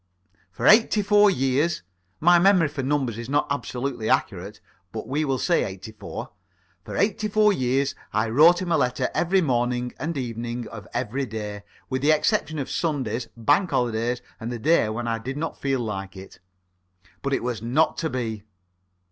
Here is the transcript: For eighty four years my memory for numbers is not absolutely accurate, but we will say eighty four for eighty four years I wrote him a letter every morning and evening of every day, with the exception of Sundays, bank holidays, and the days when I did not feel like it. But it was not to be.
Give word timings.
For 0.51 0.65
eighty 0.65 1.03
four 1.03 1.29
years 1.29 1.83
my 2.19 2.39
memory 2.39 2.69
for 2.69 2.81
numbers 2.81 3.19
is 3.19 3.29
not 3.29 3.45
absolutely 3.51 4.09
accurate, 4.09 4.59
but 4.91 5.07
we 5.07 5.23
will 5.23 5.37
say 5.37 5.63
eighty 5.63 5.91
four 5.91 6.31
for 6.83 6.97
eighty 6.97 7.27
four 7.27 7.53
years 7.53 7.93
I 8.11 8.27
wrote 8.29 8.63
him 8.63 8.71
a 8.71 8.77
letter 8.77 9.09
every 9.13 9.41
morning 9.41 9.93
and 9.99 10.17
evening 10.17 10.67
of 10.69 10.87
every 10.91 11.27
day, 11.27 11.61
with 11.87 12.01
the 12.01 12.13
exception 12.13 12.57
of 12.57 12.67
Sundays, 12.71 13.27
bank 13.37 13.69
holidays, 13.69 14.23
and 14.39 14.51
the 14.51 14.57
days 14.57 14.89
when 14.89 15.07
I 15.07 15.19
did 15.19 15.37
not 15.37 15.61
feel 15.61 15.81
like 15.81 16.17
it. 16.17 16.39
But 17.21 17.33
it 17.33 17.43
was 17.43 17.61
not 17.61 17.95
to 17.99 18.09
be. 18.09 18.41